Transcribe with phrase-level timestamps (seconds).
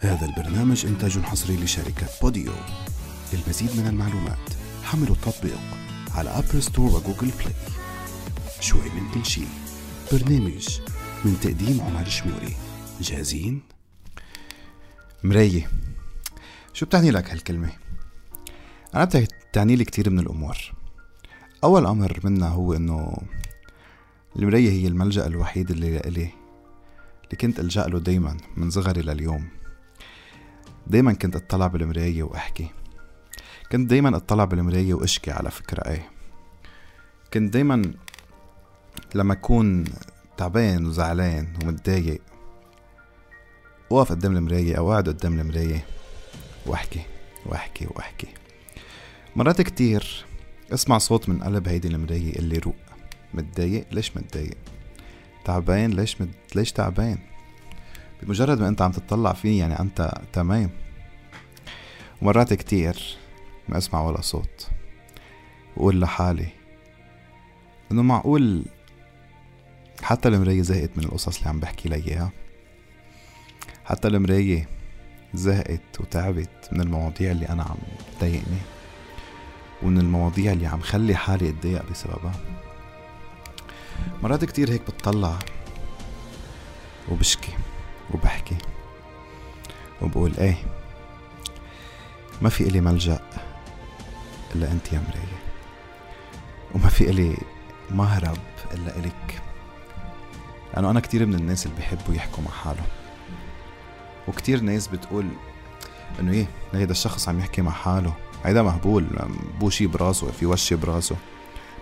[0.00, 2.52] هذا البرنامج إنتاج حصري لشركة Podeo.
[3.32, 4.50] للمزيد من المعلومات
[4.82, 5.58] حملوا التطبيق
[6.14, 7.54] على App Store و Google Play
[8.60, 9.42] شوي من كل شي
[10.12, 10.80] برنامج
[11.24, 12.56] من تقديم عمر شموري.
[13.00, 13.62] جاهزين؟
[15.24, 15.70] مراية
[16.72, 17.72] شو بتعني لك هالكلمة؟
[18.94, 20.56] أنا بتعني لي كتير من الأمور.
[21.64, 23.16] أول أمر منها هو إنه
[24.36, 26.30] المراية هي الملجأ الوحيد اللي لإلي
[27.24, 29.48] اللي كنت ألجأ له دايما من صغري لليوم.
[30.88, 32.70] دايما كنت أطلع بالمراية وأحكي.
[33.72, 36.10] كنت دايما أطلع بالمراية وأشكي على فكرة إيه.
[37.34, 37.92] كنت دايما
[39.14, 39.84] لما أكون
[40.36, 42.20] تعبان وزعلان ومتضايق
[43.90, 45.84] وقف قدام المراية أو قاعد قدام المراية
[46.66, 47.00] وأحكي
[47.46, 48.28] وأحكي وأحكي.
[49.36, 50.24] مرات كتير
[50.74, 52.76] أسمع صوت من قلب هيدي المراية اللي روق
[53.34, 54.56] متضايق؟ ليش متضايق؟
[55.44, 56.30] تعبان؟ ليش مد...
[56.54, 57.18] ليش تعبان؟
[58.22, 60.70] بمجرد ما انت عم تطلع فيه يعني انت تمام.
[62.22, 63.16] ومرات كتير
[63.68, 64.68] ما اسمع ولا صوت.
[65.76, 66.48] وقول لحالي
[67.92, 68.64] إنه معقول
[70.02, 72.30] حتى المراية زهقت من القصص اللي عم بحكي لها إياها؟
[73.84, 74.68] حتى المراية
[75.34, 77.76] زهقت وتعبت من المواضيع اللي أنا عم
[78.18, 78.58] تضايقني
[79.82, 82.32] ومن المواضيع اللي عم خلي حالي أتضايق بسببها.
[84.22, 85.38] مرات كتير هيك بتطلع
[87.10, 87.52] وبشكي.
[88.14, 88.56] وبحكي
[90.02, 90.56] وبقول إيه
[92.42, 93.20] ما في إلي ملجأ
[94.54, 95.38] إلا أنت يا مراية
[96.74, 97.36] وما في إلي
[97.90, 98.38] مهرب
[98.74, 99.42] إلا إلك
[100.74, 102.86] لأنه أنا كتير من الناس اللي بيحبوا يحكوا مع حالهم.
[104.28, 105.28] وكتير ناس بتقول
[106.20, 108.12] إنه إيه هيدا الشخص عم يحكي مع حاله.
[108.44, 109.06] هيدا مهبول
[109.60, 111.16] بو شي براسه في وشي براسه.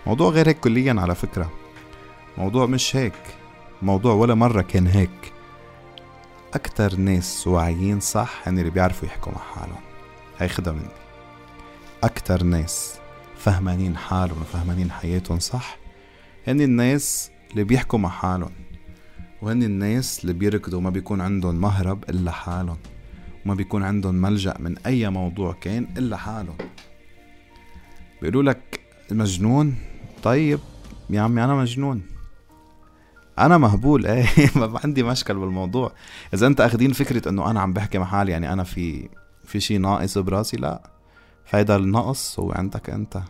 [0.06, 1.50] موضوع غير هيك كليا على فكرة.
[2.38, 3.12] موضوع مش هيك.
[3.82, 5.32] موضوع ولا مرة كان هيك.
[6.56, 9.80] أكتر ناس واعيين صح؟ هن اللي بيعرفوا يحكوا مع حالهم.
[10.38, 10.88] هاي خدها مني.
[12.02, 12.98] أكتر ناس
[13.38, 15.78] فهمانين حالهم وفهمانين حياتهم صح؟
[16.48, 18.52] هن الناس اللي بيحكوا مع حالهم.
[19.42, 22.78] وهن الناس اللي بيركضوا ما بيكون عندهم مهرب إلا حالهم.
[23.44, 26.56] وما بيكون عندهم ملجأ من أي موضوع كان إلا حالهم.
[28.22, 28.80] بيقولوا لك
[29.10, 29.74] مجنون
[30.22, 30.58] طيب
[31.10, 32.02] يا عمي أنا مجنون.
[33.38, 34.06] أنا مهبول.
[34.06, 34.26] إيه
[34.56, 35.92] ما عندي مشكل بالموضوع.
[36.34, 39.08] إذا أنت اخذين فكرة إنه أنا عم بحكي مع حالي يعني أنا في
[39.44, 40.90] في شيء ناقص براسي لا.
[41.44, 43.22] فهيدا النقص هو عندك أنت.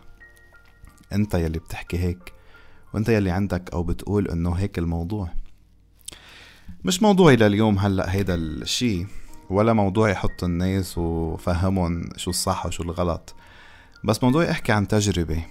[1.13, 2.33] أنت يلي بتحكي هيك
[2.93, 5.29] وأنت يلي عندك أو بتقول إنه هيك الموضوع.
[6.85, 9.07] مش موضوعي لليوم هلأ هيدا الشيء
[9.49, 13.35] ولا موضوعي حط الناس وفهمهم شو الصح وشو الغلط.
[14.03, 15.43] بس موضوعي أحكي عن تجربة.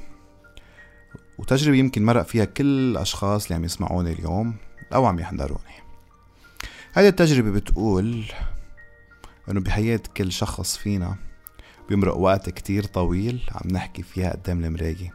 [1.39, 4.55] وتجربة يمكن مرق فيها كل الأشخاص اللي عم يسمعوني اليوم
[4.95, 5.77] أو عم يحضروني.
[6.93, 8.25] هذه التجربة بتقول
[9.51, 11.17] إنه بحياة كل شخص فينا
[11.89, 15.15] بيمرق وقت كتير طويل عم نحكي فيها قدام المراية.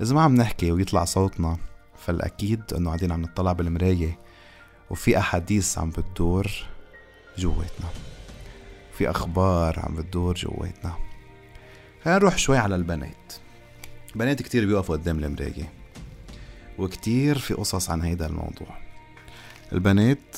[0.00, 1.56] إذا ما عم نحكي ويطلع صوتنا
[1.98, 4.18] فالأكيد إنه قاعدين عم نطلع بالمراية
[4.90, 6.50] وفي أحاديث عم بتدور
[7.38, 7.88] جواتنا.
[8.92, 10.92] في أخبار عم بتدور جواتنا.
[12.04, 13.32] خلينا نروح شوي على البنات.
[14.14, 15.72] بنات كتير بيوقفوا قدام المراية
[16.78, 18.78] وكتير في قصص عن هيدا الموضوع.
[19.72, 20.36] البنات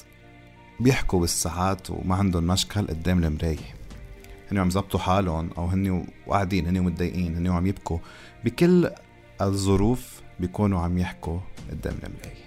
[0.81, 3.75] بيحكوا بالساعات وما عندهم مشكل قدام المراية
[4.53, 7.99] هن عم يظبطوا حالهم أو هن قاعدين هن متضايقين هن عم يبكوا.
[8.45, 8.91] بكل
[9.41, 12.45] الظروف بيكونوا عم يحكوا قدام المراية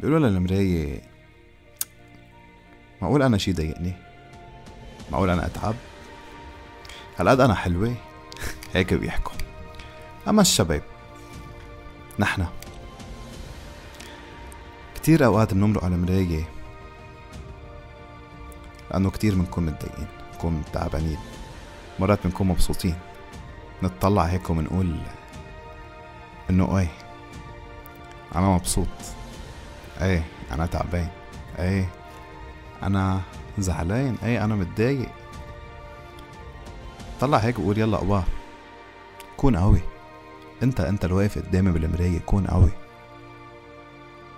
[0.00, 1.02] بيقولوا للمراية
[3.02, 3.92] معقول أنا شي ضايقني؟
[5.12, 5.74] معقول أنا أتعب؟
[7.18, 8.09] هالقد أنا حلوة؟
[8.74, 9.32] هيك بيحكوا.
[10.28, 10.82] أما الشباب
[12.18, 12.46] نحن.
[14.94, 16.48] كتير أوقات بنمرق على المراية
[18.90, 21.18] لأنه كتير بنكون متضايقين بنكون تعبانين.
[21.98, 22.98] مرات بنكون مبسوطين.
[23.82, 24.96] نتطلع هيك وبنقول
[26.50, 26.88] إنه إيه
[28.34, 28.86] أنا مبسوط.
[30.00, 31.08] إيه أنا تعبان.
[31.58, 31.88] إيه
[32.82, 33.20] أنا
[33.58, 34.16] زعلان.
[34.22, 35.08] إيه أنا متضايق.
[37.20, 38.24] طلع هيك وقول يلا قواه
[39.40, 39.80] كون قوي.
[40.62, 42.70] انت انت اللي واقف قدامي بالمراية كون قوي.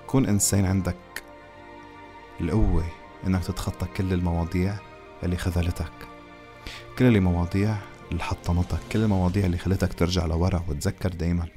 [0.07, 0.97] كون إنسان عندك
[2.41, 2.85] القوة
[3.27, 4.77] إنك تتخطى كل المواضيع
[5.23, 5.93] اللي خذلتك
[6.99, 7.77] كل المواضيع
[8.13, 11.49] اللي حطمتك كل المواضيع اللي خلتك ترجع لورا وتذكر دايما.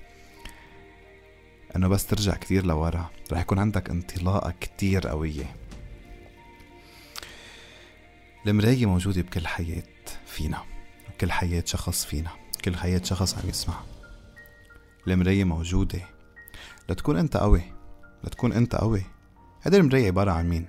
[1.75, 5.55] إنه بس ترجع كتير لورا رح يكون عندك انطلاقة كتير قوية.
[8.47, 9.83] المراية موجودة بكل حياة
[10.25, 10.63] فينا
[11.09, 12.44] بكل حياة شخص فينا.
[12.65, 13.73] كل حياة شخص عم يسمع
[15.07, 16.01] المراية موجودة.
[16.89, 17.61] لتكون أنت قوي.
[18.23, 19.03] لتكون أنت قوي.
[19.63, 20.67] هيدي المراية عبارة عن مين؟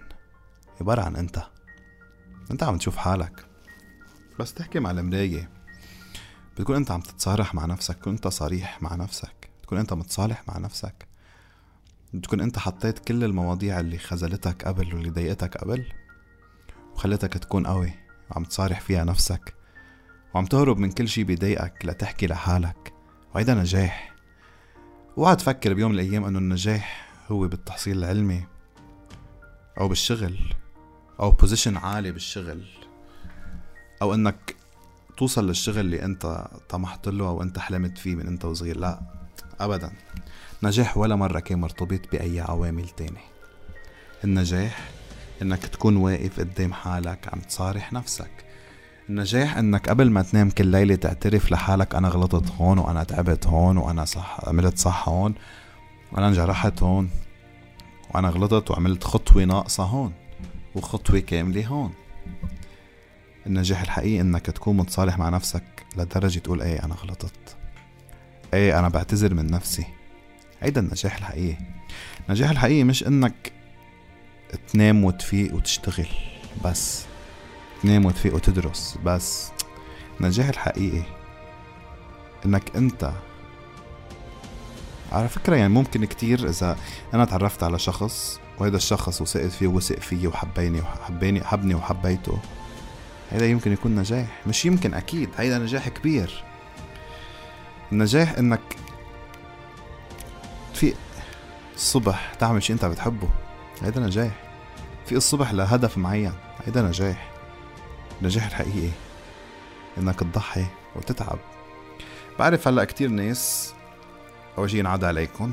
[0.81, 1.43] عبارة عن أنت.
[2.51, 3.47] أنت عم تشوف حالك.
[4.41, 5.51] بس تحكي مع المراية.
[6.57, 7.95] بتكون أنت عم تتصارح مع نفسك.
[7.95, 9.51] تكون أنت صريح مع نفسك.
[9.63, 11.07] تكون أنت متصالح مع نفسك.
[12.15, 15.93] بتكون أنت حطيت كل المواضيع اللي خذلتك قبل واللي ضايقتك قبل
[16.95, 17.93] وخلتك تكون قوي
[18.31, 19.56] وعم تصارح فيها نفسك.
[20.37, 22.93] وعم تهرب من كل شي بيضايقك لتحكي لحالك.
[23.35, 24.15] وهيدا نجاح.
[25.19, 28.45] اوعى تفكر بيوم من الأيام إنه النجاح هو بالتحصيل العلمي.
[29.81, 30.39] أو بالشغل.
[31.21, 32.65] أو بوزيشن عالي بالشغل.
[34.03, 34.57] أو إنك
[35.17, 38.77] توصل للشغل اللي أنت طمحت له أو أنت حلمت فيه من أنت وصغير.
[38.77, 39.01] لا.
[39.61, 39.93] ابدا.
[40.63, 43.25] نجاح ولا مرة كان مرتبط بأي عوامل تانية
[44.25, 44.91] النجاح
[45.43, 48.46] إنك تكون واقف قدام حالك عم تصارح نفسك.
[49.09, 53.77] النجاح إنك قبل ما تنام كل ليلة تعترف لحالك أنا غلطت هون وأنا تعبت هون
[53.77, 55.35] وأنا صح عملت صح هون
[56.13, 57.11] وأنا انجرحت هون
[58.11, 60.13] وأنا غلطت وعملت خطوة ناقصة هون
[60.75, 61.93] وخطوة كاملة هون.
[63.47, 65.65] النجاح الحقيقي إنك تكون متصالح مع نفسك
[65.97, 67.57] لدرجة تقول إيه أنا غلطت.
[68.55, 69.87] إيه أنا بعتذر من نفسي.
[70.61, 71.57] هيدا النجاح الحقيقي.
[72.29, 73.53] النجاح الحقيقي مش إنك
[74.73, 76.09] تنام وتفيق وتشتغل
[76.65, 77.07] بس.
[77.83, 78.99] تنام وتفيق وتدرس.
[79.05, 79.51] بس
[80.21, 81.03] النجاح الحقيقي
[82.47, 83.13] إنك أنت
[85.13, 86.77] على فكرة يعني ممكن كتير إذا
[87.15, 92.39] أنا تعرفت على شخص وهذا الشخص وثقت فيه ووثق فيي وحبيني وحبيني حبني وحبيته
[93.31, 94.27] هذا يمكن يكون نجاح.
[94.47, 96.45] مش يمكن أكيد هيدا نجاح كبير.
[97.93, 98.61] النجاح إنك
[100.75, 100.97] تفيق
[101.75, 103.29] الصبح تعمل شيء أنت بتحبه
[103.83, 104.33] هيدا نجاح.
[105.07, 106.33] في الصبح لهدف معين
[106.67, 107.36] هيدا نجاح.
[108.21, 108.91] النجاح الحقيقي.
[109.99, 110.67] إنك تضحي
[110.97, 111.39] وتتعب.
[112.39, 113.75] بعرف هلأ كتير ناس
[114.59, 115.53] اول شي ينعاد عليكم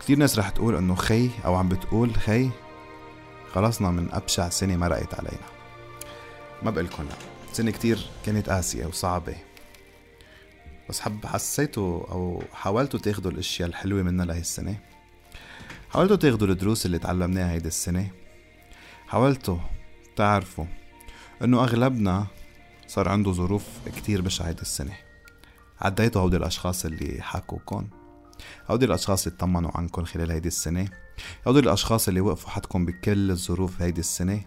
[0.00, 2.50] كتير ناس رح تقول إنه خي أو عم بتقول خي
[3.54, 5.46] خلصنا من أبشع سنة مرقت علينا.
[6.62, 7.14] ما بقلكن لأ.
[7.52, 9.36] سنة كتير كانت قاسية وصعبة.
[10.88, 14.76] بس حب حسيتوا أو حاولتوا تاخدوا الأشياء الحلوة منها لهي السنة.
[15.90, 18.10] حاولتوا تاخدوا الدروس اللي تعلمناها هيدي السنة.
[19.08, 19.58] حاولتوا
[20.16, 20.64] تعرفوا
[21.44, 22.26] إنه أغلبنا
[22.86, 23.64] صار عنده ظروف
[23.96, 24.96] كتير بشعة هيدي السنة.
[25.80, 27.86] عديتوا هودي الأشخاص اللي حكوكن
[28.70, 30.88] هودي الأشخاص اللي طمنوا عنكم خلال هيدي السنة.
[31.48, 34.42] هودي الأشخاص اللي وقفوا حدكم بكل الظروف هيدي السنة.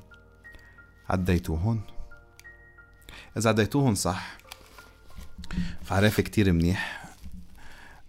[1.10, 1.82] عديتوهن
[3.38, 4.38] إذا عديتوهن صح
[5.84, 7.06] فعرف كتير منيح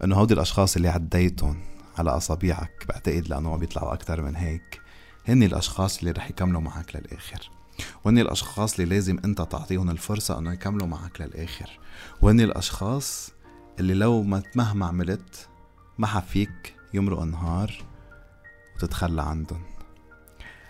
[0.03, 1.63] إنه هودي الأشخاص اللي عديتهم
[1.97, 4.81] على اصابيعك بعتقد لأنه ما بيطلعوا أكتر من هيك
[5.27, 7.56] هن الأشخاص اللي رح يكملوا معك للآخر.
[8.03, 11.79] وهن الأشخاص اللي لازم أنت تعطيهم الفرصة انه يكملوا معك للآخر.
[12.21, 13.31] وهن الأشخاص
[13.79, 15.47] اللي لو ما مهما عملت
[15.97, 17.73] ما حفيك يمرق نهار
[18.75, 19.63] وتتخلى عندهم.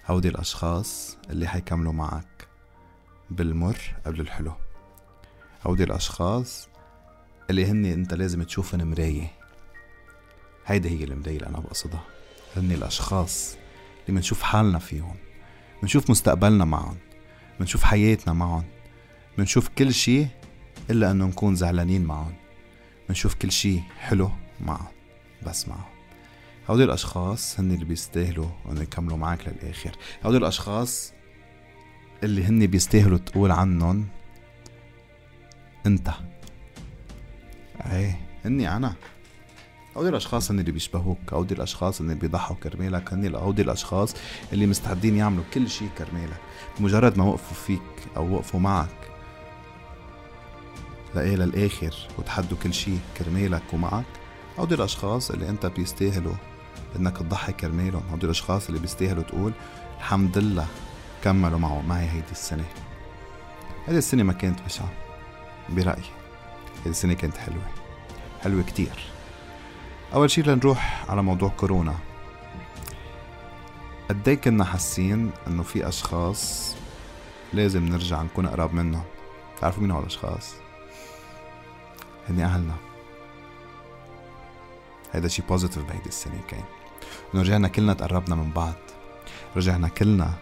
[0.07, 2.47] هودي الأشخاص اللي حيكملوا معك
[3.29, 4.53] بالمر قبل الحلو.
[5.67, 6.67] هودي الأشخاص
[7.49, 9.31] اللي هن أنت لازم تشوفهم مراية.
[10.65, 12.03] هيدي هي المراية اللي أنا بقصدها.
[12.57, 13.55] هن الأشخاص
[14.01, 15.15] اللي منشوف حالنا فيهم.
[15.81, 16.97] منشوف مستقبلنا معهم
[17.59, 18.63] منشوف حياتنا معهم
[19.37, 20.27] منشوف كل شي
[20.89, 22.33] إلا أنه نكون زعلانين معهم
[23.09, 24.31] منشوف كل شي حلو
[24.61, 24.87] معهم
[25.45, 25.97] بس معهم
[26.69, 29.91] هودي الأشخاص هن اللي بيستاهلوا أنه يكملوا معك للآخر.
[30.25, 31.13] هودي الأشخاص
[32.23, 34.07] اللي هن بيستاهلوا تقول عنهم
[35.85, 36.09] أنت.
[37.91, 38.67] إيه هني
[39.97, 44.13] أنا هودي الأشخاص اللي بيشبهوك هودي الأشخاص هن اللي بيضحوا كرمالك هن هودي الأشخاص
[44.53, 46.37] اللي مستعدين يعملوا كل شيء كرمالك.
[46.79, 49.09] بمجرد ما وقفوا فيك أو وقفوا معك
[51.15, 54.05] لإيه للآخر وتحدوا كل شيء كرمالك ومعك؟
[54.59, 56.35] هودي الأشخاص اللي أنت بيستاهلوا
[56.95, 59.53] إنك تضحي كرمالهم هودي الأشخاص اللي بيستاهلوا تقول
[59.97, 60.67] الحمد لله
[61.23, 62.65] كملوا معه معي هيدي السنة.
[63.87, 64.89] هيدي السنة ما كانت بشعة
[65.69, 66.09] برأيي.
[66.77, 67.63] هيدي السنة كانت حلوة
[68.43, 69.16] حلوة كتير.
[70.13, 71.95] أول شي لنروح على موضوع كورونا.
[74.09, 76.75] قدي كنا حاسين إنه في أشخاص
[77.53, 79.03] لازم نرجع نكون قراب منهم
[79.61, 80.53] تعرفوا مين هول الأشخاص؟
[82.29, 82.75] هني أهلنا.
[85.13, 86.63] هيدا شي positive بهيدي السنة كان.
[87.33, 88.75] إنه رجعنا كلنا تقربنا من بعض.
[89.55, 90.33] رجعنا كلنا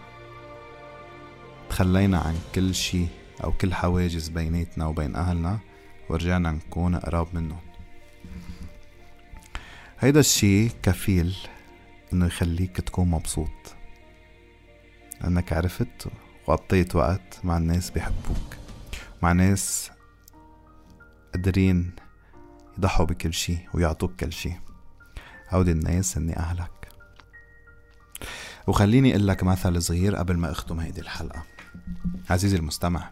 [1.70, 3.06] تخلينا عن كل شي
[3.44, 5.58] أو كل حواجز بيناتنا وبين أهلنا
[6.08, 7.65] ورجعنا نكون قراب منهم
[9.98, 11.36] هيدا الشي كفيل
[12.12, 13.76] إنه يخليك تكون مبسوط.
[15.20, 16.08] لأنك عرفت
[16.46, 18.56] وقضيت وقت مع الناس بيحبوك.
[19.22, 19.90] مع ناس
[21.34, 21.92] قادرين
[22.78, 24.52] يضحوا بكل شي ويعطوك كل شي.
[25.50, 26.88] هودي الناس هني أهلك.
[28.66, 31.42] وخليني أقول لك مثل صغير قبل ما أختم هيدي الحلقة.
[32.30, 33.10] عزيزي المستمع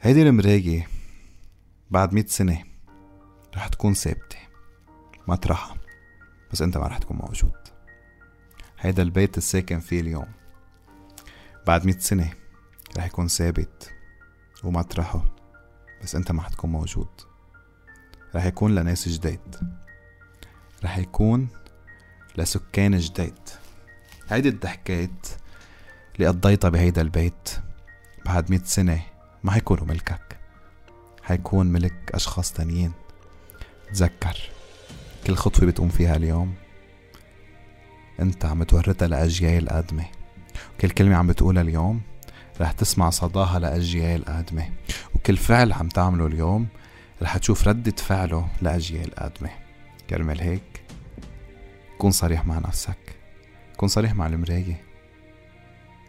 [0.00, 0.88] هيدي المراية
[1.90, 2.71] بعد مئة سنة
[3.56, 4.38] رح تكون ثابتة.
[5.28, 5.76] مطرحها
[6.52, 7.52] بس انت ما رح تكون موجود.
[8.78, 10.28] هيدا البيت الساكن فيه اليوم.
[11.66, 12.32] بعد مئة سنة
[12.96, 13.94] رح يكون ثابت.
[14.64, 15.24] ومطرحه
[16.02, 17.08] بس انت ما حتكون موجود.
[18.34, 19.56] رح يكون لناس جداد
[20.84, 21.48] رح يكون
[22.36, 23.48] لسكان جداد
[24.28, 25.28] هيدي الضحكات
[26.16, 27.50] اللي قضيتها بهيدا البيت
[28.24, 29.02] بعد مئة سنة
[29.42, 30.38] ما حيكونوا ملكك.
[31.22, 32.92] حيكون ملك أشخاص تانيين.
[33.92, 34.36] تذكر
[35.26, 36.54] كل خطوة بتقوم فيها اليوم؟
[38.20, 40.04] انت عم تورثها لأجيال قادمة.
[40.80, 42.00] كل كلمة عم بتقولها اليوم
[42.60, 44.68] رح تسمع صداها لأجيال قادمة.
[45.14, 46.66] وكل فعل عم تعمله اليوم
[47.22, 49.50] رح تشوف ردة فعله لأجيال قادمة.
[50.10, 50.82] كرمال هيك
[51.98, 53.16] كون صريح مع نفسك.
[53.76, 54.80] كون صريح مع المراية.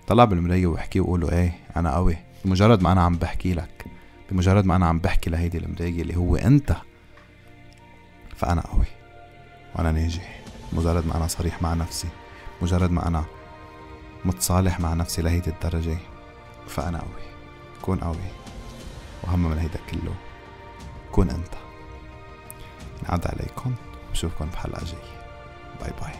[0.07, 2.17] طلع بالمراية واحكي وقول له إيه أنا قوي.
[2.45, 3.85] بمجرد ما أنا عم بحكي لك
[4.31, 6.75] بمجرد ما أنا عم بحكي لهيدي المراية اللي هو أنت.
[8.43, 8.85] فأنا قوي.
[9.75, 10.39] وأنا ناجح.
[10.73, 12.07] مجرد ما أنا صريح مع نفسي.
[12.61, 13.23] مجرد ما أنا
[14.25, 15.97] متصالح مع نفسي لهيدي الدرجة.
[16.67, 17.23] فأنا قوي.
[17.81, 18.15] كون قوي.
[19.23, 20.15] وأهم من هيدا كله.
[21.11, 21.53] كون أنت.
[23.09, 23.75] نعد عليكم.
[24.11, 25.27] وشوفكم بحلقة جاية.
[25.81, 26.13] باي باي.